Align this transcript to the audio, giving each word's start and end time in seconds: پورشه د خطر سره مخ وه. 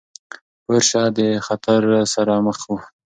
پورشه 0.65 1.03
د 1.17 1.19
خطر 1.45 1.81
سره 2.13 2.33
مخ 2.45 2.59
وه. 2.69 2.81